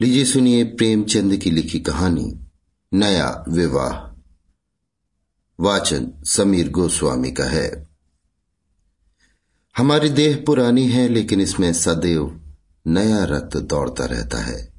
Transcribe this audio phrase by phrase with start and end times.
[0.00, 2.40] लीजिए सुनिए प्रेमचंद की लिखी कहानी,
[2.94, 4.20] नया विवाह।
[5.60, 7.88] वाचन समीर गोस्वामी का है।
[9.76, 12.54] हमारी देह पुरानी है, लेकिन इसमें सदैव
[12.86, 14.72] नया रक्त दौड़ता रहता है।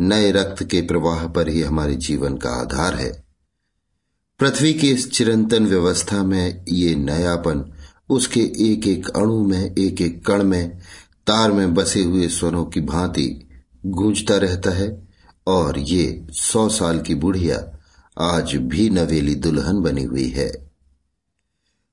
[0.00, 3.24] नए रक्त के प्रवाह पर ही हमारे जीवन का आधार है।
[4.38, 7.72] पृथ्वी की इस चिरंतन व्यवस्था में ये नयापन,
[8.10, 10.78] उसके एक एक अणु में एक एक कण में,
[11.26, 13.42] तार में बसे हुए स्वरों की भांति
[13.86, 15.08] गूंजता रहता है
[15.46, 17.78] और ये सौ साल की बुढ़िया
[18.18, 20.70] आज भी नवेली दुल्हन बनी हुई है।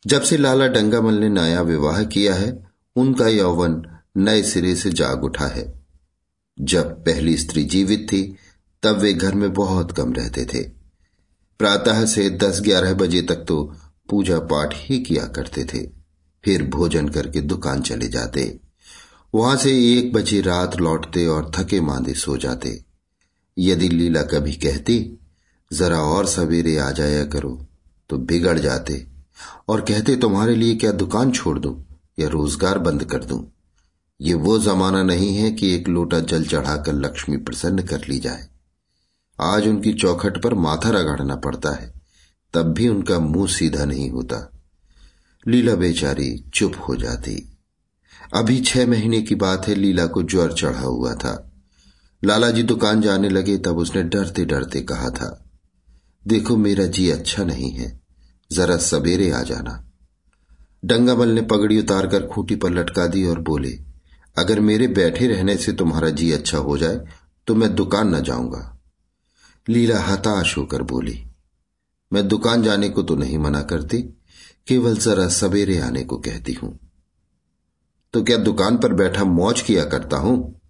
[0.07, 3.85] जब से लाला डंगामल ने नया विवाह किया है, उनका यौवन
[4.17, 5.73] नए सिरे से जाग उठा है।
[6.61, 8.35] जब पहली स्त्री जीवित थी,
[8.83, 10.63] तब वे घर में बहुत कम रहते थे।
[11.59, 13.75] प्रातः से दस ग्यारह बजे तक तो
[14.09, 15.87] पूजा पाठ ही किया करते थे।
[16.45, 18.59] फिर भोजन करके दुकान चले जाते।
[19.33, 22.83] वहाँ से एक बजे रात लौटते और थके मांदे सो जाते।
[23.57, 25.19] यदि लीला कभी कहती,
[25.71, 27.65] जरा और सवेरे आ जाया करो
[28.09, 29.05] तो बिगड़ जाते।
[29.69, 31.75] और कहते, तुम्हारे लिए क्या दुकान छोड़ दूँ
[32.19, 33.51] या रोज़गार बंद कर दूँ?
[34.19, 38.47] ये वो जमाना नहीं है कि एक लोटा जल चढ़ाकर लक्ष्मी प्रसन्न कर ली जाए।
[39.39, 41.93] आज उनकी चौखट पर माथा रगड़ना पड़ता है,
[42.53, 44.49] तब भी उनका मुँह सीधा नहीं होता।
[45.47, 47.52] लीला बेचारी चुप हो जाती।
[48.33, 51.33] अभी छह महीने की बात है, लीला को ज्वर चढ़ा हुआ था।
[52.23, 55.29] लाला जी दुकान जाने लगे, तब उसने डरते डरते कहा था,
[56.23, 57.99] देखो मेरा जी अच्छा नहीं है,
[58.51, 59.79] जरा सवेरे आ जाना।
[60.83, 63.71] डंगामल ने पगड़ी उतारकर खूंटी पर लटका दी और बोले,
[64.37, 66.99] अगर मेरे बैठे रहने से तुम्हारा जी अच्छा हो जाए
[67.47, 68.69] तो मैं दुकान न जाऊँगा।
[69.67, 71.17] लीला हताश होकर बोली,
[72.11, 74.01] मैं दुकान जाने को तो नहीं मना करती,
[74.67, 76.77] केवल जरा सवेरे आने को कहती हूँ।
[78.13, 80.61] तो क्या दुकान पर बैठा मौज किया करता हूँ?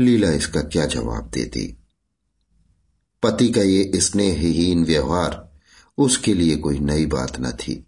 [0.00, 1.76] लीला इसका क्या जवाब देती?
[3.22, 5.52] पति का ये स्नेहहीन व्यवहार
[5.98, 7.86] उसके लिए कोई नई बात न थी।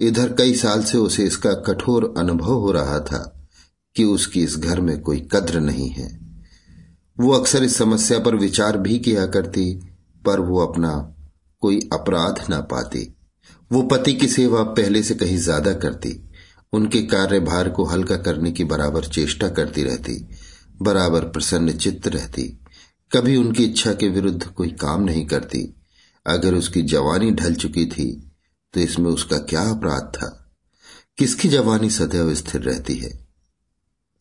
[0.00, 3.48] इधर कई साल से उसे इसका कठोर अनुभव हो रहा था
[3.96, 6.08] कि उसकी इस घर में कोई कद्र नहीं है।
[7.20, 9.74] वो अक्सर इस समस्या पर विचार भी किया करती,
[10.24, 11.14] पर वो अपना
[11.60, 13.16] कोई अपराध ना पाती।
[13.72, 16.25] वो पति की सेवा पहले से कहीं ज़्यादा करती।
[16.72, 20.28] उनके कार्यभार को हल्का करने की बराबर चेष्टा करती रहती,
[20.82, 22.58] बराबर प्रसन्न चित्त रहती।
[23.12, 25.74] कभी उनकी इच्छा के विरुद्ध कोई काम नहीं करती।
[26.26, 28.32] अगर उसकी जवानी ढल चुकी थी
[28.74, 30.50] तो इसमें उसका क्या अपराध था?
[31.18, 33.26] किसकी जवानी सदैव स्थिर रहती है?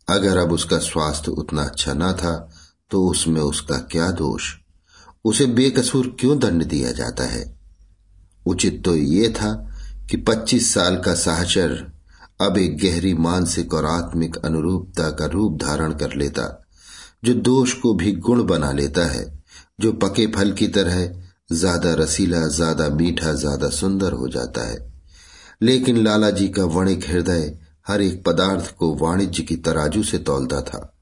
[0.10, 2.54] अगर अब उसका स्वास्थ्य उतना अच्छा ना था
[2.92, 4.54] तो उसमें उसका क्या दोष?
[5.26, 7.60] उसे बेकसूर क्यों दंड दिया जाता है?
[8.46, 9.78] उचित तो ये था
[10.10, 11.95] कि 25 साल का साहचर
[12.40, 16.66] अब एक गहरी मानसिक और आत्मिक अनुरूपता का रूप धारण कर लेता,
[17.26, 19.44] जो दोष को भी गुण बना लेता है,
[19.80, 24.94] जो पके फल की तरह ज़्यादा रसीला, ज़्यादा मीठा, ज़्यादा सुंदर हो जाता है।
[25.62, 30.62] लेकिन लाला जी का वणिक हृदय हर एक पदार्थ को वाणिज्य की तराजू से तौलता
[30.62, 30.94] था।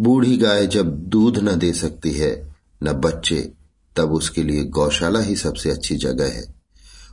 [0.00, 3.52] बूढ़ी गाय जब दूध न दे सकती है, न बच्चे,
[3.96, 6.55] तब उसके लिए गौशाला ही सबसे अच्छी जगह है।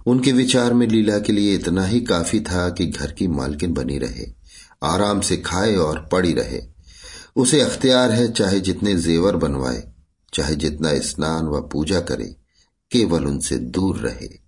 [0.08, 3.98] उनके विचार में लीला के लिए इतना ही काफ़ी था कि घर की मालकिन बनी
[3.98, 4.26] रहे,
[4.84, 6.62] आराम से खाए और पड़ी रहे।
[7.36, 9.84] उसे अख्तियार है चाहे जितने जेवर बनवाए,
[10.34, 12.36] चाहे जितना स्नान व पूजा करे,
[12.92, 14.44] केवल उनसे दूर रहे।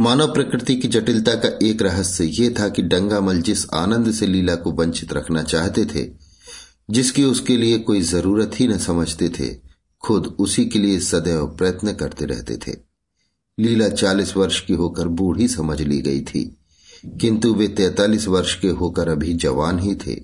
[0.00, 4.54] मानव प्रकृति की जटिलता का एक रहस्य यह था कि डंगामल जिस आनंद से लीला
[4.54, 6.10] को वंचित रखना चाहते थे,
[6.90, 9.54] जिसकी उसके लिए कोई ज़रूरत ही न समझते थे,
[10.00, 12.91] खुद उसी के लिए सदैव प्रयत्न करते रहते थे।
[13.60, 16.56] लीला चालीस वर्ष की होकर बूढ़ी समझ ली गई थी।
[17.06, 20.20] किंतु वे तैतालीस वर्ष के होकर अभी जवान ही थे।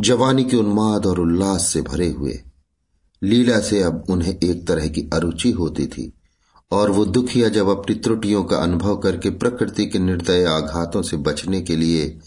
[0.00, 2.40] जवानी के उन्माद और उल्लास से भरे हुए।
[3.22, 6.12] लीला से अब उन्हें एक तरह की अरुचि होती थी
[6.70, 11.60] और वो दुखिया जब अपनी त्रुटियों का अनुभव करके प्रकृति के निर्दय आघातों से बचने
[11.60, 12.18] के लिए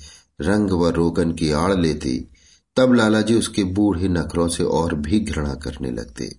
[0.41, 2.27] रंग व रोगन की आड़ लेती,
[2.75, 6.35] तब लालाजी उसके बूढ़े नखरों से और भी घृणा करने लगते।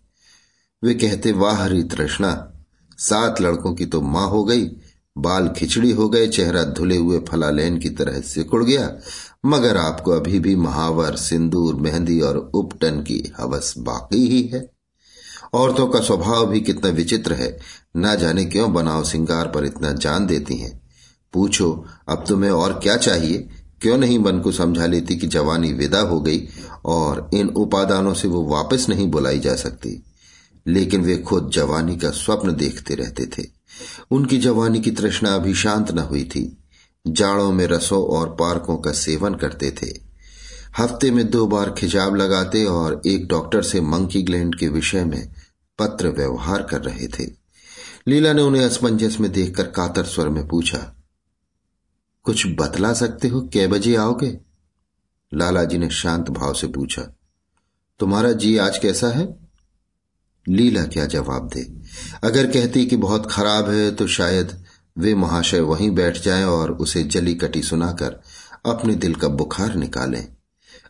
[0.85, 2.52] वे कहते, वाह हरी तृष्णा
[2.99, 4.71] सात लड़कों की तो माँ हो गई,
[5.19, 8.97] बाल खिचड़ी हो गए, चेहरा धुले हुए फलालैन की तरह सिकुड़ गया,
[9.47, 14.71] मगर आपको अभी भी महावर, सिंदूर, मेहंदी और उपटन की हवस बाकी ही है।
[15.55, 17.59] औरतों का स्वभाव भी कितना विचित्र है,
[17.97, 20.83] ना जाने क्यों बनाव सिंगार पर इतना जान देती हैं।
[21.33, 23.49] पूछो, अब तुम्हें और क्या चाहिए?
[23.81, 26.49] क्यों नहीं मन को समझा लेती कि जवानी विदा हो गई
[26.85, 30.05] और इन उपादानों से वो वापस नहीं बुलाई जा सकती?
[30.67, 33.47] लेकिन वे खुद जवानी का स्वप्न देखते रहते थे।
[34.11, 36.59] उनकी जवानी की तृष्णा अभी शांत न हुई थी।
[37.06, 39.91] जाड़ों में रसों और पार्कों का सेवन करते थे।
[40.79, 45.32] हफ़्ते में दो बार खिजाब लगाते और एक डॉक्टर से मंकी ग्लैंड के विषय में
[45.79, 47.31] पत्र व्यवहार कर रहे थे।
[48.08, 50.79] लीला ने उन्हें असमंजस में देखकर कातर स्वर में पूछा,
[52.23, 53.41] कुछ बतला सकते हो?
[53.53, 54.38] कै बजे आओगे?
[55.32, 57.03] लाला जी ने शांत भाव से पूछा,
[58.00, 59.42] तुम्हारा जी आज कैसा है?
[60.47, 61.67] लीला क्या जवाब दे।
[62.25, 64.53] अगर कहती कि बहुत खराब है तो शायद
[64.97, 68.21] वे महाशय वहीं बैठ जाएँ और उसे जली कटी सुनाकर
[68.67, 70.27] अपने दिल का बुखार निकालें।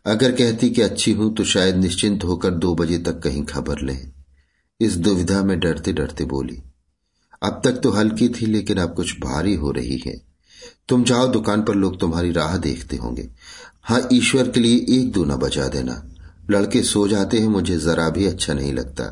[0.07, 4.13] अगर कहती कि अच्छी हूँ तो शायद निश्चिंत होकर दो बजे तक कहीं खबर लें।
[4.81, 6.63] इस दुविधा में डरते डरते बोली,
[7.43, 10.21] अब तक तो हल्की थी, लेकिन अब कुछ भारी हो रही है।
[10.89, 13.29] तुम जाओ, दुकान पर लोग तुम्हारी राह देखते होंगे।
[13.83, 16.03] हाँ ईश्वर के लिए एक दो न बजा देना।
[16.51, 19.05] लड़के सो जाते हैं, मुझे जरा भी अच्छा नहीं लगता।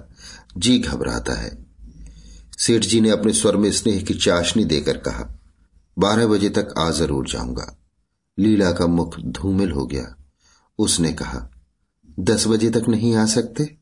[0.56, 1.66] जी घबराता है।
[2.58, 5.38] सेठ जी ने अपने स्वर में स्नेह की चाशनी देकर कहा,
[5.98, 7.78] बारह बजे तक आ ज़रूर जाऊँगा।
[8.38, 10.16] लीला का मुख धूमिल हो गया।
[10.78, 11.50] उसने कहा,
[12.20, 13.76] दस बजे तक नहीं आ सकते?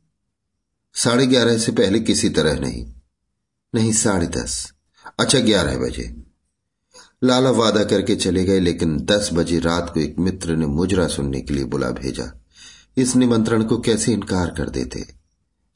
[0.95, 2.93] साढ़े ग्यारह से पहले किसी तरह नहीं।
[3.75, 4.73] नहीं, साढ़े दस।
[5.21, 6.25] अच्छा ग्यारह बजे।
[7.25, 11.41] लाला वादा करके चले गए, लेकिन दस बजे रात को एक मित्र ने मुजरा सुनने
[11.41, 12.41] के लिए बुला भेजा।
[12.97, 15.18] इस निमंत्रण को कैसे इनकार कर देते?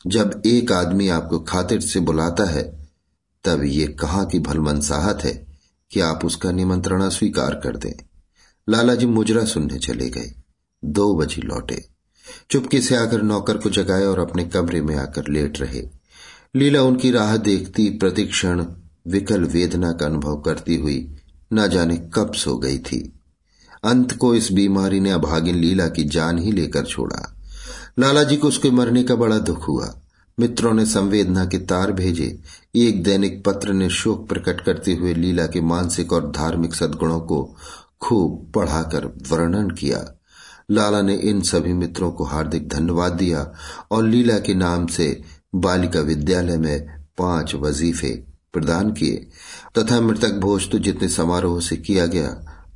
[0.06, 2.88] जब एक आदमी आपको खातिर से बुलाता है,
[3.44, 5.46] तब ये कहा कि भलमनसाहत है
[5.90, 7.92] कि आप उसका निमंत्रण स्वीकार कर दें।
[8.68, 10.34] लाला जी मुजरा सुनने चले गए।
[10.84, 11.88] दो बजे लौटे।
[12.50, 15.82] चुपके से आकर नौकर को जगाए और अपने कमरे में आकर लेट रहे।
[16.56, 18.64] लीला उनकी राह देखती प्रतिक्षण
[19.06, 21.16] विकल वेदना का अनुभव करती हुई
[21.52, 23.20] न जाने कब सो गई थी।
[23.84, 27.41] अंत को इस बीमारी ने अभागिन लीला की जान ही लेकर छोड़ा।
[27.98, 29.94] लाला जी को उसके मरने का बड़ा दुख हुआ।
[30.38, 32.38] मित्रों ने संवेदना के तार भेजे।
[32.76, 37.56] एक दैनिक पत्र ने शोक प्रकट करते हुए लीला के मानसिक और धार्मिक सद्गुणों को
[38.00, 40.04] खूब पढ़ाकर वर्णन किया।
[40.70, 43.52] लाला ने इन सभी मित्रों को हार्दिक धन्यवाद दिया
[43.90, 45.22] और लीला के नाम से
[45.54, 46.86] बालिका विद्यालय में
[47.18, 49.28] पाँच वजीफे प्रदान किए।
[49.78, 52.28] तथा मृतक भोज तो जितने समारोह से किया गया,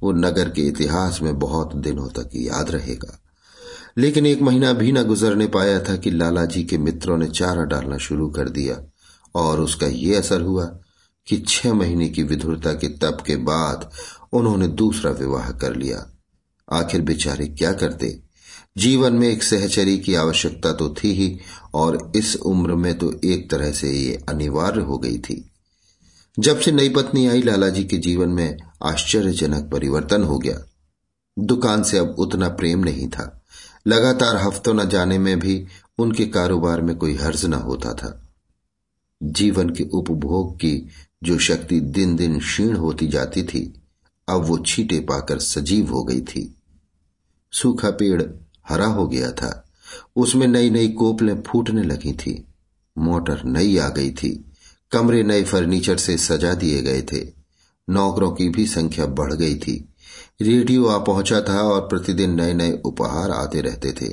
[0.03, 3.19] वो नगर के इतिहास में बहुत दिनों तक याद रहेगा।
[3.99, 7.65] लेकिन एक महीना भी न गुजरने पाया था कि लाला जी के मित्रों ने चारा
[7.65, 8.91] डालना शुरू कर दिया
[9.35, 10.65] और उसका ये असर हुआ
[11.27, 13.91] कि छह महीने की विधुरता के तप के बाद
[14.33, 16.11] उन्होंने दूसरा विवाह कर लिया।
[16.73, 18.23] आखिर बेचारे क्या करते?
[18.79, 21.39] जीवन में एक सहचरी की आवश्यकता तो थी ही,
[21.75, 25.51] और इस उम्र में तो एक तरह से ये अनिवार्य हो गई थी।
[26.39, 30.59] जब से नई पत्नी आई लाला जी के जीवन में आश्चर्यजनक परिवर्तन हो गया।
[31.39, 33.46] दुकान से अब उतना प्रेम नहीं था।
[33.87, 35.67] लगातार हफ्तों न जाने में भी
[35.99, 38.29] उनके कारोबार में कोई हर्ज न होता था।
[39.23, 40.89] जीवन के उपभोग की
[41.23, 43.75] जो शक्ति दिन दिन क्षीण होती जाती थी,
[44.29, 46.55] अब वो छीटे पाकर सजीव हो गई थी।
[47.53, 48.23] सूखा पेड़
[48.69, 49.69] हरा हो गया था।
[50.17, 52.45] उसमें नई नई कोपलें फूटने लगी थी।
[52.99, 54.45] मोटर नई आ गई थी।
[54.93, 57.27] कमरे नए फर्नीचर से सजा दिए गए थे।
[57.91, 59.89] नौकरों की भी संख्या बढ़ गई थी।
[60.43, 64.09] रेडियो आ पहुँचा था और प्रतिदिन नए नए उपहार आते रहते थे।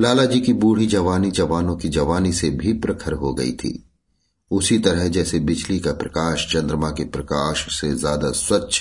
[0.00, 3.82] लाला जी की बूढ़ी जवानी जवानों की जवानी से भी प्रखर हो गई थी।
[4.50, 8.80] उसी तरह जैसे बिजली का प्रकाश चंद्रमा के प्रकाश से ज़्यादा स्वच्छ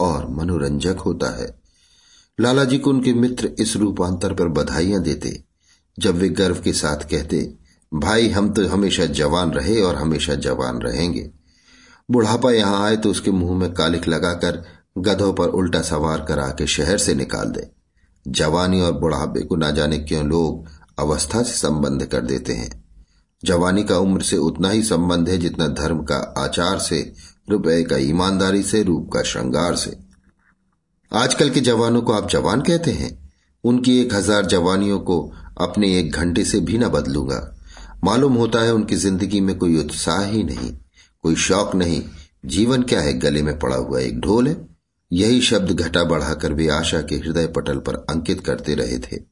[0.00, 1.48] और मनोरंजक होता है।
[2.38, 5.42] लाला जी को उनके मित्र इस रूपांतर पर बधाइयाँ देते।
[5.98, 7.54] जब वे गर्व के साथ कहते,
[7.92, 11.30] भाई, हम तो हमेशा जवान रहे और हमेशा जवान रहेंगे।
[12.08, 14.62] बुढ़ापा यहाँ आए तो उसके मुँह में कालिक लगाकर
[14.98, 17.70] गधों पर उल्टा सवार करा के शहर से निकाल दे।
[18.26, 20.66] जवानी और बुढ़ापे को ना जाने क्यों लोग
[20.98, 22.70] अवस्था से संबंध कर देते हैं?
[23.42, 27.12] जवानी का उम्र से उतना ही संबंध है जितना धर्म का आचार से,
[27.50, 29.96] रुपए का ईमानदारी से, रूप का श्रृंगार से।
[31.12, 33.32] आजकल के जवानों को आप जवान कहते हैं?
[33.64, 35.20] उनकी एक हज़ार जवानियों को
[35.60, 37.40] अपने एक घंटे से भी ना बदलूँगा।
[38.04, 40.72] मालूम होता है उनकी ज़िंदगी में कोई उत्साह ही नहीं,
[41.22, 42.02] कोई शौक नहीं।
[42.46, 44.54] जीवन क्या है, गले में पड़ा हुआ एक ढोल है?
[45.12, 49.22] यही शब्द घटा बढ़ाकर वे आशा के हृदय पटल पर अंकित करते रहे थे।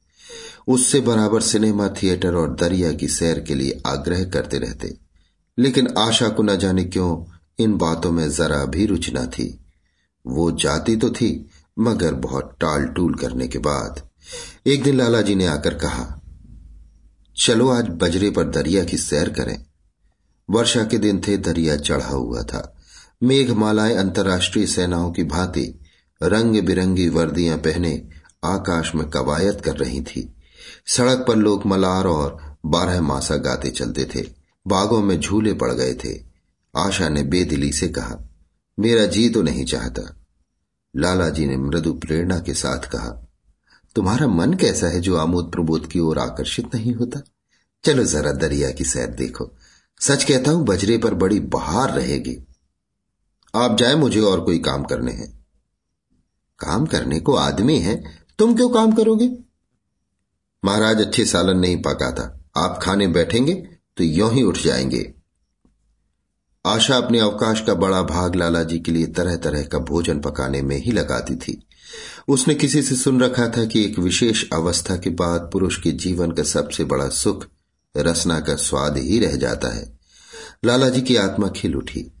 [0.67, 4.97] उससे बराबर सिनेमा थिएटर और दरिया की सैर के लिए आग्रह करते रहते।
[5.57, 7.23] लेकिन आशा को न जाने क्यों
[7.59, 9.65] इन बातों में जरा भी रुचि न थी।
[10.27, 14.09] वो जाती तो थी, मगर बहुत टाल टूल करने के बाद।
[14.67, 16.21] एक दिन लाला जी ने आकर कहा,
[17.37, 19.65] चलो आज बजरे पर दरिया की सैर करें।
[20.49, 22.76] वर्षा के दिन थे दरिया चढ़ा हुआ था।
[23.21, 25.79] मेघमालाएँ अंतर्राष्ट्रीय सेनाओं की भांति
[26.23, 28.07] रंग बिरंगी वर्दियाँ पहने
[28.45, 30.35] आकाश में कवायद कर रही थी।
[30.87, 34.23] सड़क पर लोग मलार और बारह मासा गाते चलते थे।
[34.67, 36.13] बागों में झूले पड़ गए थे।
[36.77, 38.17] आशा ने बेदिली से कहा,
[38.79, 40.01] मेरा जी तो नहीं चाहता।
[40.95, 43.27] लाला जी ने मृदु प्रेरणा के साथ कहा,
[43.95, 47.21] तुम्हारा मन कैसा है जो आमोद प्रमोद की ओर आकर्षित नहीं होता?
[47.83, 49.51] चलो जरा दरिया की सैर देखो।
[50.01, 52.46] सच कहता हूँ, बजरे पर बड़ी बहार रहेगी।
[53.57, 55.45] आप जाए, मुझे और कोई काम करने हैं।
[56.59, 59.29] काम करने को आदमी है, तुम क्यों काम करोगे?
[60.65, 63.53] महाराज, अच्छे सालन नहीं पका था। आप खाने बैठेंगे
[63.97, 65.13] तो यों ही उठ जाएँगे।
[66.65, 70.61] आशा अपने अवकाश का बड़ा भाग लाला जी के लिए तरह तरह का भोजन पकाने
[70.61, 71.67] में ही लगाती थी।
[72.27, 76.31] उसने किसी से सुन रखा था कि एक विशेष अवस्था के बाद पुरुष के जीवन
[76.31, 77.45] का सबसे बड़ा सुख
[77.97, 79.99] रसना का स्वाद ही रह जाता है।
[80.65, 82.16] लाला जी की आत्मा खिल उठी।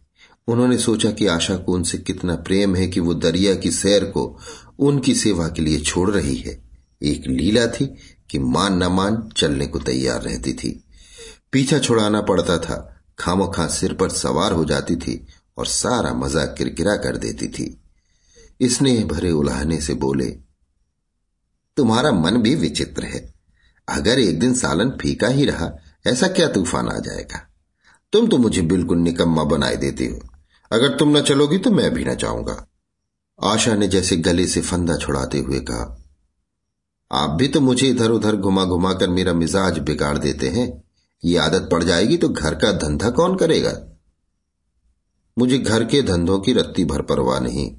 [0.47, 4.39] उन्होंने सोचा कि आशा को उनसे कितना प्रेम है कि वो दरिया की सैर को
[4.79, 6.61] उनकी सेवा के लिए छोड़ रही है।
[7.03, 7.85] एक लीला थी
[8.29, 10.83] कि मान न मान चलने को तैयार रहती थी।
[11.51, 12.77] पीछा छुड़ाना पड़ता था
[13.19, 15.27] खामो खां सिर पर सवार हो जाती थी
[15.57, 17.81] और सारा मज़ा किरकिरा कर देती थी।
[18.61, 20.25] इसने भरे उलाहने से बोले,
[21.77, 23.33] तुम्हारा मन भी विचित्र है।
[23.87, 25.71] अगर एक दिन सालन फीका ही रहा,
[26.07, 27.39] ऐसा क्या तूफ़ान आ जाएगा?
[28.13, 30.19] तुम तो मुझे बिल्कुल निकम्मा बनाए देते हो।
[30.71, 32.65] अगर तुम न चलोगी तो मैं भी न जाऊँगा।
[33.39, 35.97] आशा ने जैसे गले से फंदा छुड़ाते हुए कहा,
[37.11, 40.67] आप भी तो मुझे इधर उधर घुमा घुमा कर मेरा मिजाज बिगाड़ देते हैं।
[41.23, 43.71] ये आदत पड़ जाएगी तो घर का धंधा कौन करेगा?
[45.37, 47.69] मुझे घर के धंधों की रत्ती भर परवाह नहीं,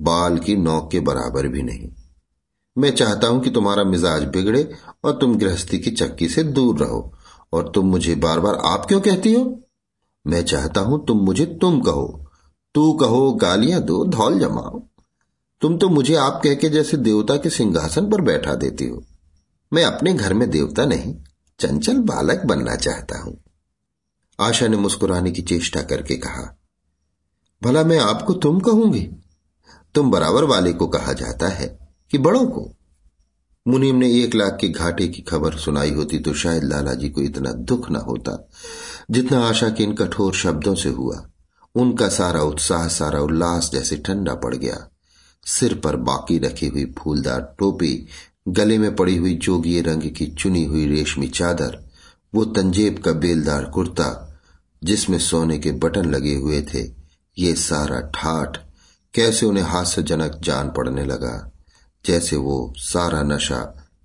[0.00, 1.88] बाल की नौक के बराबर भी नहीं।
[2.76, 4.62] मैं चाहता हूँ कि तुम्हारा मिजाज बिगड़े
[5.04, 7.00] और तुम गृहस्थी की चक्की से दूर रहो,
[7.52, 9.44] और तुम मुझे बार बार आप क्यों कहती हो?
[10.28, 12.24] मैं चाहता हूँ तुम मुझे तुम कहो।
[12.74, 14.82] तू कहो, गालियाँ दो, धौल जमाओ।
[15.62, 19.02] तुम तो मुझे आप कह के जैसे देवता के सिंहासन पर बैठा देती हो।
[19.72, 21.14] मैं अपने घर में देवता नहीं,
[21.60, 23.36] चंचल बालक बनना चाहता हूँ।
[24.38, 26.54] आशा ने मुस्कुराने की चेष्टा करके कहा,
[27.62, 29.08] भला मैं आपको तुम कहूँगी?
[29.94, 31.66] तुम बराबर वाले को कहा जाता है
[32.10, 32.77] कि बड़ों को।
[33.68, 37.52] मुनीम ने एक लाख के घाटे की खबर सुनाई होती तो शायद लालाजी को इतना
[37.52, 38.48] दुख न होता,
[39.10, 41.30] जितना आशा के इन कठोर शब्दों से हुआ।
[41.74, 44.88] उनका सारा उत्साह, सारा उल्लास जैसे ठंडा पड़ गया।
[45.46, 48.06] सिर पर बाकी रखी हुई फूलदार टोपी,
[48.48, 51.78] गले में पड़ी हुई जोगिए रंग की चुनी हुई रेशमी चादर,
[52.34, 54.38] वो तंजेब का बेलदार कुर्ता,
[54.84, 56.82] जिसमें सोने के बटन लगे हुए थे,
[57.38, 58.56] ये सारा ठाठ
[59.14, 61.57] कैसे उन्हें हास्यजनक जान पड़ने लगा।
[62.04, 63.60] जैसे वो सारा नशा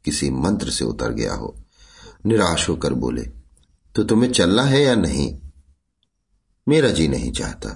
[0.06, 1.56] किसी मंत्र से उतर गया हो।
[2.26, 3.24] निराश होकर बोले
[3.96, 5.34] तो तुम्हें चलना है या नहीं?
[6.68, 7.70] मेरा जी नहीं चाहता।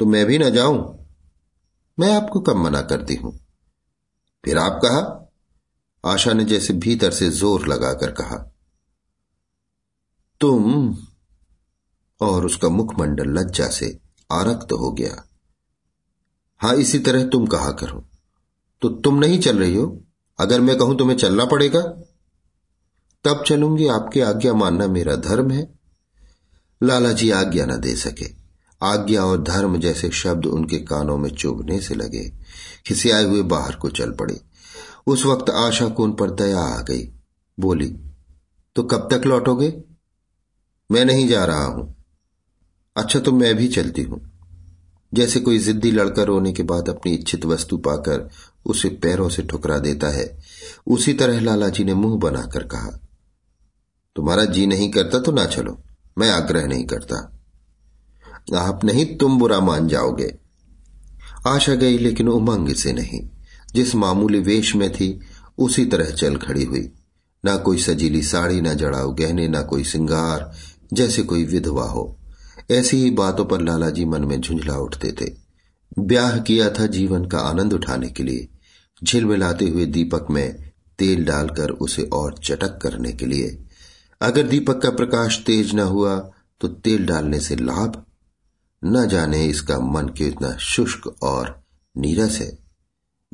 [0.00, 0.78] तो मैं भी ना जाऊँ।
[1.98, 3.38] मैं आपको कब मना करती हूँ?
[4.44, 5.20] फिर आप कहा,
[6.04, 8.36] आशा ने जैसे भीतर से ज़ोर लगाकर कहा,
[10.40, 10.96] तुम
[12.20, 13.98] और उसका मुखमंडल लज्जा से
[14.32, 15.22] आरक्त हो गया।
[16.60, 18.04] हाँ, इसी तरह तुम कहा करो।
[18.80, 20.04] तो तुम नहीं चल रही हो।
[20.40, 21.80] अगर मैं कहूँ तुम्हें चलना पड़ेगा।
[23.24, 25.78] तब चलूँगी, आपकी आज्ञा मानना मेरा धर्म है।
[26.82, 28.26] लाला जी आज्ञा न दे सके।
[28.82, 32.32] आज्ञा और धर्म जैसे शब्द उनके कानों में चुभने से लगे।
[32.86, 34.40] खिसियाए हुए बाहर को चल पड़े।
[35.06, 37.12] उस वक्त आशा को उन पर दया आ गई।
[37.60, 37.96] बोली
[38.76, 39.82] तो कब तक लौटोगे?
[40.90, 41.94] मैं नहीं जा रहा हूँ।
[42.96, 44.30] अच्छा तो मैं भी चलती हूँ।
[45.14, 48.30] जैसे कोई जिद्दी लड़का रोने के बाद अपनी इच्छित वस्तु पाकर
[48.66, 50.38] उसे पैरों से ठुकरा देता है।
[50.86, 53.00] उसी तरह लाला जी ने मुँह बनाकर कहा,
[54.16, 55.82] तुम्हारा जी नहीं करता तो ना चलो,
[56.18, 57.30] मैं आग्रह नहीं करता।
[58.56, 60.38] आप नहीं, तुम बुरा मान जाओगे।
[61.46, 63.28] आशा गई, लेकिन उमंग से नहीं।
[63.74, 65.20] जिस मामूली वेश में थी,
[65.58, 66.92] उसी तरह चल खड़ी हुई।
[67.44, 70.52] ना कोई सजीली साड़ी, ना जड़ाऊ गहने, ना कोई सिंगार,
[70.92, 72.18] जैसे कोई विधवा हो।
[72.70, 75.32] ऐसी ही बातों पर लालाजी मन में झुंझला उठते थे।
[75.98, 78.48] ब्याह किया था जीवन का आनंद उठाने के लिए।
[79.02, 83.64] झिलमिलाते हुए दीपक में तेल डालकर उसे और चटक करने के लिए।
[84.20, 88.04] अगर दीपक का प्रकाश तेज न हुआ तो तेल डालने से लाभ?
[88.84, 91.64] न जाने इसका मन क्यों इतना शुष्क और
[91.96, 92.58] नीरस है।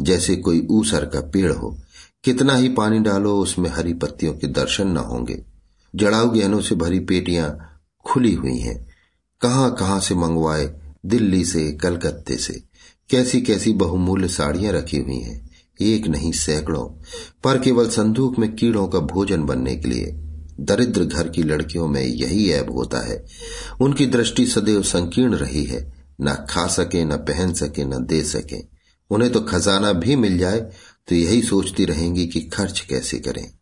[0.01, 1.79] जैसे कोई ऊसर का पेड़ हो,
[2.25, 5.45] कितना ही पानी डालो, उसमें हरी पत्तियों के दर्शन न होंगे।
[5.97, 8.89] जड़ाऊ गहनों से भरी पेटियाँ खुली हुई हैं।
[9.41, 12.63] कहाँ कहाँ से मंगवाए दिल्ली से, कलकत्ते से?
[13.11, 15.50] कैसी कैसी बहुमूल्य साड़ियाँ रखी हुई हैं।
[15.81, 17.03] एक नहीं सैकड़ों,
[17.45, 20.07] पर केवल संदूक में कीड़ों का भोजन बनने के लिए।
[20.61, 23.27] दरिद्र घर की लड़कियों में यही ऐब होता है।
[23.81, 28.65] उनकी दृष्टि सदैव संकीर्ण रही है। न खा सके, न पहन सके, न दे सके।
[29.11, 30.61] उन्हें तो खजाना भी मिल जाए
[31.09, 33.53] तो यही सोचती रहेंगी कि खर्च कैसे करें।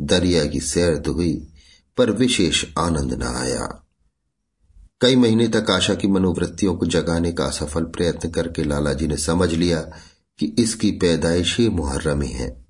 [0.00, 1.48] दरिया की सैर तो हुई,
[1.96, 3.86] पर विशेष आनंद न आया।
[5.00, 9.16] कई महीने तक आशा की मनोवृत्तियों को जगाने का असफल प्रयत्न करके लाला जी ने
[9.16, 9.90] समझ लिया
[10.40, 12.66] कि इसकी पैदाइश ही मुहर्रमी है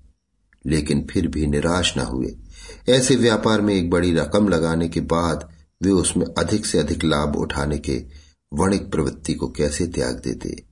[0.65, 2.35] लेकिन फिर भी निराश न हुए।
[2.89, 5.49] ऐसे व्यापार में एक बड़ी रकम लगाने के बाद
[5.83, 8.05] वे उसमें अधिक से अधिक लाभ उठाने के
[8.53, 10.63] वणिक प्रवृत्ति को कैसे त्याग देते?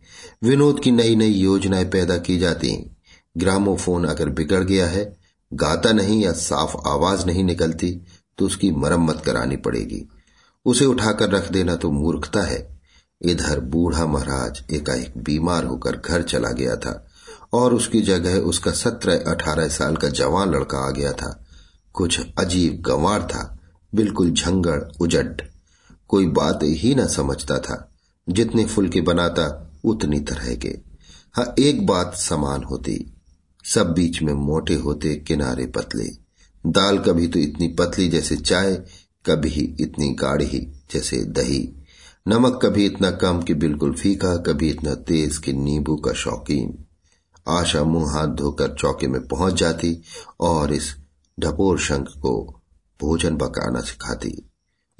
[0.44, 2.91] विनोद की नई नई योजनाएँ पैदा की जाती
[3.38, 5.18] ग्रामोफोन अगर बिगड़ गया है,
[5.53, 8.01] गाता नहीं या साफ़ आवाज़ नहीं निकलती
[8.38, 10.10] तो उसकी मरम्मत करानी पड़ेगी।
[10.65, 12.78] उसे उठाकर रख देना तो मूर्खता है।
[13.22, 17.08] इधर बूढ़ा महाराज एकाएक बीमार होकर घर चला गया था
[17.54, 21.46] और उसकी जगह उसका सत्रह अठारह साल का जवान लड़का आ गया था।
[21.94, 23.60] कुछ अजीब गंवार था,
[23.96, 25.42] बिल्कुल झंगड़ उजड
[26.08, 27.96] कोई बात ही न समझता था।
[28.30, 30.80] जितने फुलके बनाता, उतनी तरह के।
[31.34, 33.14] हाँ एक बात समान होती।
[33.64, 36.10] सब बीच में मोटे होते, किनारे पतले।
[36.68, 38.76] दाल कभी तो इतनी पतली जैसे चाय,
[39.26, 41.78] कभी इतनी गाढ़ी जैसे दही।
[42.28, 46.86] नमक कभी इतना कम कि बिल्कुल फीका, कभी इतना तेज कि नींबू का शौकीन।
[47.48, 50.02] आशा मुँह हाथ धोकर चौके में पहुँच जाती
[50.40, 50.96] और इस
[51.40, 52.62] ढपोर शंख को
[53.02, 54.50] भोजन पकाना सिखाती।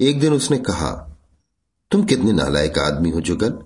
[0.00, 1.18] एक दिन उसने कहा,
[1.90, 3.58] तुम कितने नालायक आदमी हो जुगल?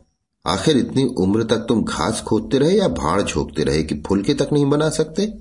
[0.47, 4.49] आखिर इतनी उम्र तक तुम घास खोदते रहे या भाड़ झोंकते रहे कि फुलके तक
[4.53, 5.35] नहीं बना सकते?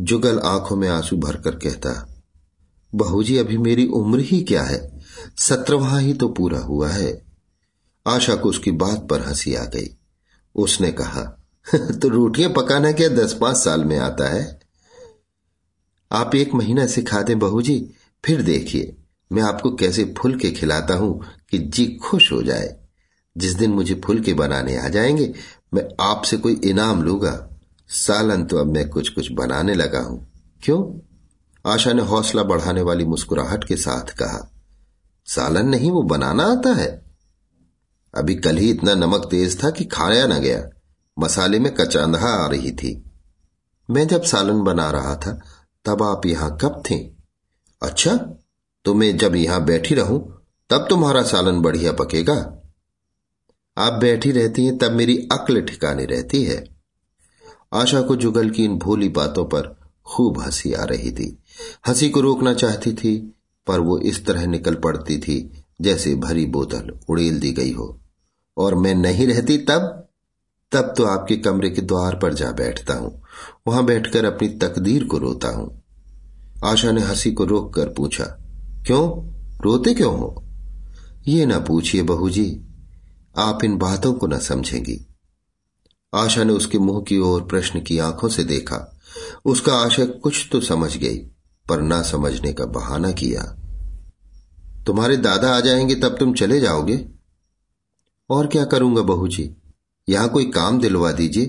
[0.00, 2.09] जुगल आँखों में आँसू भरकर कहता
[2.94, 5.00] बहू जी अभी मेरी उम्र ही क्या है?
[5.38, 7.22] सत्रवा ही तो पूरा हुआ है।
[8.06, 9.96] आशा को उसकी बात पर हँसी आ गई।
[10.54, 11.22] उसने कहा
[11.74, 14.60] तो रोटियाँ पकाना क्या दस पाँच साल में आता है?
[16.12, 17.94] आप एक महीना सिखा दें बहू जी
[18.24, 18.96] फिर देखिए।
[19.32, 22.76] मैं आपको कैसे फुल के खिलाता हूँ कि जी खुश हो जाए।
[23.36, 25.32] जिस दिन मुझे फुल के बनाने आ जाएँगे,
[25.74, 27.50] मैं आपसे कोई इनाम लूँगा।
[27.88, 30.26] सालन तो अब मैं कुछ कुछ बनाने लगा हूँ।
[30.62, 31.09] क्यों?
[31.66, 34.52] आशा ने हौसला बढ़ाने वाली मुस्कुराहट के साथ कहा,
[35.26, 37.02] सालन नहीं, वो बनाना आता है।
[38.14, 40.68] अभी कल ही इतना नमक तेज था कि खाया न गया।
[41.18, 43.10] मसाले में कचांधा आ रही थी।
[43.90, 45.40] मैं जब सालन बना रहा था,
[45.84, 46.94] तब आप यहाँ कब थे?
[47.82, 48.36] अच्छा
[48.84, 52.62] तो मैं जब यहाँ बैठी रहूँ, तब तुम्हारा सालन बढ़िया पकेगा।
[53.78, 56.64] आप बैठी रहती हैं, तब मेरी अक्ल ठिकाने रहती है।
[57.74, 61.39] आशा को जुगल की इन भोली बातों पर खूब हँसी आ रही थी।
[61.88, 63.34] हँसी को रोकना चाहती थी,
[63.66, 68.00] पर वो इस तरह निकल पड़ती थी, जैसे भरी बोतल उड़ेल दी गई हो।
[68.58, 70.08] और मैं नहीं रहती तब?
[70.72, 73.22] तब तो आपके कमरे के द्वार पर जा बैठता हूँ।
[73.66, 75.82] वहाँ बैठकर अपनी तकदीर को रोता हूँ।
[76.64, 78.24] आशा ने हँसी को रोक कर पूछा,
[78.86, 79.30] क्यों?
[79.64, 80.44] रोते क्यों हो?
[81.28, 82.60] ये ना पूछिए बहू जी
[83.38, 85.06] आप इन बातों को ना समझेंगी।
[86.14, 88.98] आशा ने उसके मुँह की ओर प्रश्न की आँखों से देखा।
[89.44, 91.16] उसका आशा कुछ तो समझ गई।
[91.68, 93.42] पर ना समझने का बहाना किया।
[94.86, 97.06] तुम्हारे दादा आ जाएँगे, तब तुम चले जाओगे।
[98.30, 99.54] और क्या करूँगा बहू जी
[100.08, 101.46] यहाँ कोई काम दिलवा दीजिए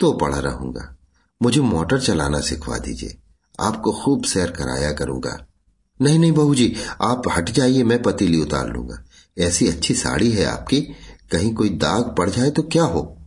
[0.00, 0.96] तो पढ़ा रहूँगा।
[1.42, 3.18] मुझे मोटर चलाना सिखवा दीजिए।
[3.60, 5.46] आपको खूब सैर कराया करूँगा।
[6.02, 9.04] नहीं नहीं बहू जी आप हट जाइए, मैं पतीली उतार लूँगा।
[9.38, 10.80] ऐसी अच्छी साड़ी है आपकी,
[11.30, 13.18] कहीं कोई दाग पड़ जाए तो क्या हो?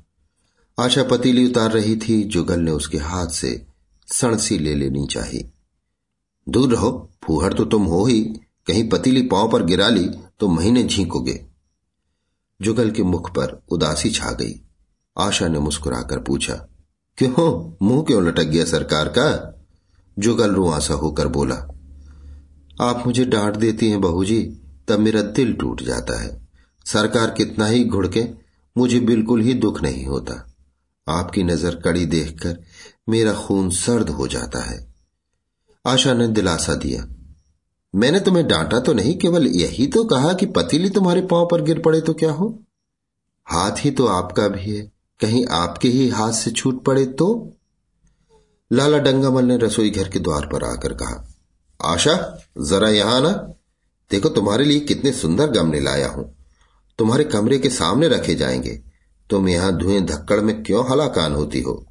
[0.79, 3.67] आशा पतीली उतार रही थी, जुगल ने उसके हाथ से
[4.07, 5.51] सणसी ले लेनी चाहिए।
[6.49, 6.91] दूर रहो
[7.23, 8.21] फूहर तो तुम हो ही।
[8.67, 10.09] कहीं पतीली पाँव पर गिरा ली
[10.39, 11.39] तो महीने झींकोगे।
[12.59, 14.53] जुगल के मुख पर उदासी छा गई।
[15.17, 16.53] आशा ने मुस्कुराकर पूछा,
[17.17, 17.75] क्यों?
[17.81, 19.55] मुँह क्यों लटक गया सरकार का?
[20.17, 21.55] जुगल रुआसा होकर बोला,
[22.81, 24.41] आप मुझे डांट देती हैं बहू जी
[24.87, 26.29] तब मेरा दिल टूट जाता है।
[26.85, 28.25] सरकार कितना ही घुड़के,
[28.75, 30.33] मुझे बिल्कुल ही दुख नहीं होता।
[31.07, 32.57] आपकी नज़र कड़ी देखकर
[33.09, 34.77] मेरा खून सर्द हो जाता है।
[35.85, 37.07] आशा ने दिलासा दिया।
[37.95, 41.79] मैंने तुम्हें डांटा तो नहीं, केवल यही तो कहा कि पतीली तुम्हारे पाँव पर गिर
[41.79, 42.63] पड़े तो क्या हो?
[43.45, 47.57] हाथ ही तो आपका भी है। कहीं आपके ही हाथ से छूट पड़े तो?
[48.71, 51.27] लाला डंगामल ने रसोई घर के द्वार पर आकर कहा,
[51.85, 53.31] आशा, जरा यहाँ ना।
[54.11, 56.35] देखो, तुम्हारे लिए कितने सुंदर गमले लाया हूँ।
[56.97, 58.81] तुम्हारे कमरे के सामने रखे जाएँगे।
[59.29, 61.85] तुम यहाँ धुएँ धक्कड़ में क्यों हलाकान होती हो?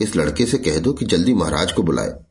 [0.00, 2.24] इस लड़के से कह दो कि जल्दी महाराज को बुलाए।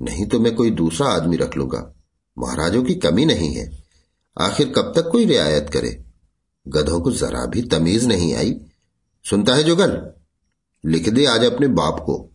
[0.00, 1.94] नहीं तो मैं कोई दूसरा आदमी रख लूँगा।
[2.38, 3.70] महाराजों की कमी नहीं है।
[4.40, 6.04] आखिर कब तक कोई रियायत करे?
[6.68, 8.60] गधों को जरा भी तमीज नहीं आई।
[9.24, 10.12] सुनता है जुगल?
[10.84, 12.30] लिख दे आज अपने बाप को।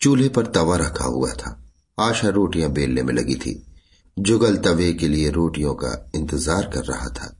[0.00, 1.64] चूल्हे पर तवा रखा हुआ था।
[2.00, 3.66] आशा रोटियाँ बेलने में लगी थी।
[4.18, 7.36] जुगल तवे के लिए रोटियों का इंतज़ार कर रहा था।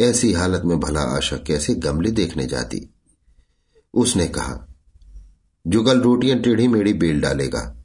[0.00, 2.94] ऐसी हालत में भला आशा कैसे गमले देखने जाती?
[3.94, 4.68] उसने कहा,
[5.66, 7.77] जुगल रोटियाँ टेढ़ी मेढ़ी बेल डालेगा।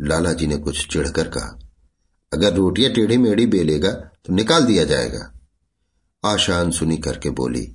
[0.00, 1.58] लाला जी ने कुछ चिढ़कर कहा,
[2.32, 5.30] अगर रोटियाँ टेढ़ी मेढ़ी बेलेगा तो निकाल दिया जाएगा।
[6.24, 7.66] आशा अनसुनी करके बोली,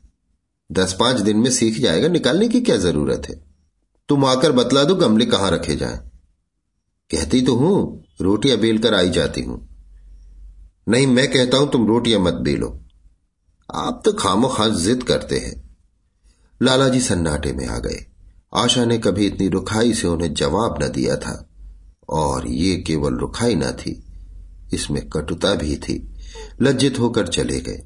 [0.69, 3.35] दस पाँच दिन में सीख जाएगा, निकालने की क्या ज़रूरत है?
[4.09, 5.97] तुम आकर बतला दो गमले कहाँ रखे जाएँ।
[7.11, 9.59] कहती तो हूँ, रोटियाँ बेलकर आई जाती हूँ।
[10.89, 12.67] नहीं, मैं कहता हूँ, तुम रोटियाँ मत बेलो।
[13.69, 15.53] आप तो खामो खास जिद करते हैं।
[16.61, 18.05] लाला जी सन्नाटे में आ गए।
[18.53, 21.54] आशा ने कभी इतनी रुखाई से उन्हें जवाब न दिया था।
[22.09, 24.03] और ये केवल रुखाई न थी,
[24.73, 26.15] इसमें कटुता भी थी।
[26.61, 27.83] लज्जित होकर चले गए।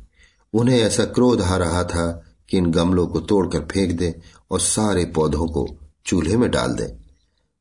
[0.54, 4.14] उन्हें ऐसा क्रोध आ रहा था कि इन गमलों को तोड़कर फेंक दें
[4.52, 7.00] और सारे पौधों को चूल्हे में डाल दें।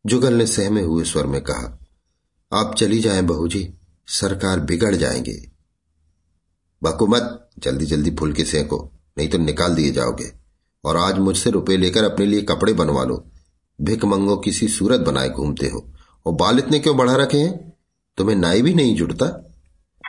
[0.07, 1.79] जुगल ने सहमे हुए स्वर में कहा,
[2.53, 3.75] आप चली जाएँ बहू जी
[4.07, 5.51] सरकार बिगड़ जाएँगे।
[6.83, 10.33] बकुमत जल्दी जल्दी फुल के सेंको, नहीं तो निकाल दिए जाओगे।
[10.85, 13.25] और आज मुझसे रुपए लेकर अपने लिए कपड़े बनवा लो।
[13.81, 15.93] भिक मंगो किसी सूरत बनाए घूमते हो।
[16.29, 17.73] और बाल इतने क्यों बढ़ा रखे हैं?
[18.17, 19.48] तुम्हें नाई भी नहीं जुड़ता।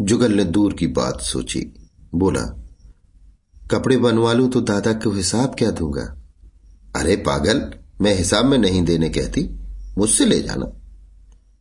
[0.00, 2.42] जुगल ने दूर की बात सोची। बोला,
[3.70, 6.16] कपड़े बनवा लू तो दादा को हिसाब क्या दूँगा?
[6.96, 9.50] अरे पागल, मैं हिसाब में नहीं देने कहती,
[9.98, 10.72] मुझसे ले जाना।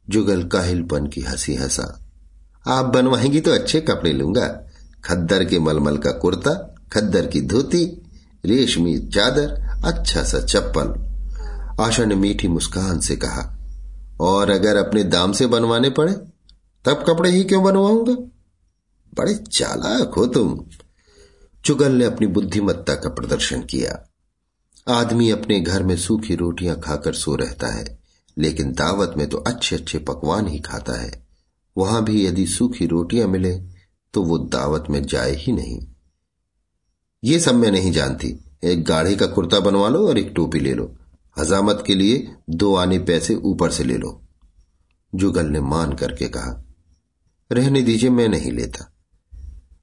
[0.10, 2.06] जुगल काहिलपन की हँसी हंसा।
[2.68, 4.48] आप बनवाएँगी तो अच्छे कपड़े लूँगा,
[5.06, 7.86] खद्दर के मलमल का कुर्ता, खद्दर की धोती,
[8.46, 11.14] रेशमी चादर अच्छा सा चप्पल।
[11.84, 13.58] आशा ने मीठी मुस्कान से कहा,
[14.20, 16.14] और अगर अपने दाम से बनवाने पड़े
[16.86, 18.14] तब कपड़े ही क्यों बनवाऊँगा?
[19.14, 20.60] बड़े चालाक हो तुम।
[21.66, 24.10] चुगल ने अपनी बुद्धिमत्ता का प्रदर्शन किया।
[24.88, 28.00] आदमी अपने घर में सूखी रोटियाँ खाकर सो रहता है,
[28.38, 31.28] लेकिन दावत में तो अच्छे अच्छे पकवान ही खाता है।
[31.78, 33.54] वहाँ भी यदि सूखी रोटियाँ मिले
[34.14, 35.80] तो वो दावत में जाए ही नहीं।
[37.24, 40.74] ये सब मैं नहीं जानती। एक गाढ़े का कुर्ता बनवा लो और एक टोपी ले
[40.74, 40.96] लो।
[41.38, 44.22] हजामत के लिए दो आने पैसे ऊपर से ले लो।
[45.16, 46.64] जुगल ने मान करके कहा
[47.54, 48.94] रहने दीजिए, मैं नहीं लेता।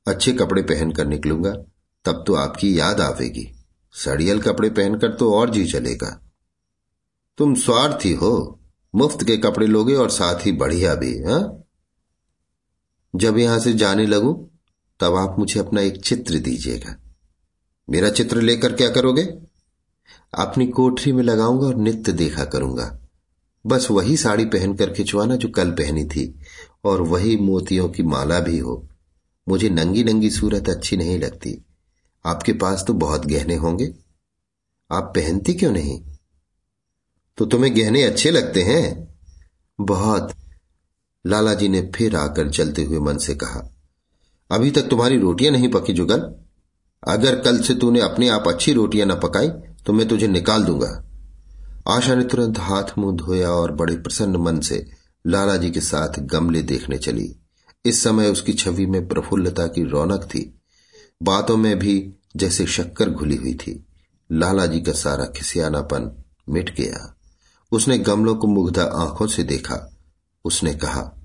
[0.09, 1.53] अच्छे कपड़े पहनकर निकलूँगा,
[2.05, 3.57] तब तो आपकी याद आवेगी।
[3.93, 6.31] सड़ियल कपड़े पहनकर तो और जी चलेगा।
[7.39, 8.61] तुम स्वार्थी हो,
[8.95, 11.65] मुफ़्त के कपड़े लोगे और साथ ही बढ़िया भी, हा?
[13.17, 14.51] जब यहाँ से जाने लगू,
[15.01, 17.01] तब आप मुझे अपना एक चित्र दीजिएगा।
[17.91, 19.23] मेरा चित्र लेकर क्या करोगे?
[20.39, 23.01] अपनी कोठरी में लगाऊँगा और नित्य देखा करूँगा।
[23.67, 26.39] बस वही साड़ी पहनकर खिंचवाना जो कल पहनी थी।
[26.85, 28.87] और वही मोतियों की माला भी हो।
[29.49, 31.57] मुझे नंगी नंगी सूरत अच्छी नहीं लगती।
[32.25, 33.93] आपके पास तो बहुत गहने होंगे।
[34.91, 36.01] आप पहनती क्यों नहीं?
[37.39, 39.09] तो तुम्हें गहने अच्छे लगते हैं?
[39.79, 40.33] बहुत।
[41.25, 43.63] लाला जी ने फिर आकर चलते हुए मन से कहा,
[44.51, 46.21] अभी तक तुम्हारी रोटियाँ नहीं पकी जुगल।
[47.03, 49.49] अगर कल से तूने अपने आप अच्छी रोटियाँ ना पकाई
[49.87, 50.91] तो मैं तुझे निकाल दूँगा।
[51.89, 54.79] आशा ने तुरंत हाथ मुँह धोया और बड़े प्रसन्न मन से
[55.27, 57.37] लाला जी के साथ गमले देखने चली।
[57.85, 60.61] इस समय उसकी छवि में प्रफुल्लता की रौनक थी।
[61.23, 63.87] बातों में भी जैसे शक्कर घुली हुई थी।
[64.33, 67.17] लाला जी का सारा खिसियानापन मिट गया।
[67.73, 69.97] उसने गमलों को मुग्धा आँखों से देखा।
[70.45, 71.17] उसने कहा,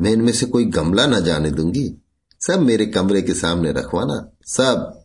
[0.00, 2.02] मैं इनमें से कोई गमला ना जाने दूँगी।
[2.40, 5.04] सब मेरे कमरे के सामने रखवाना। सब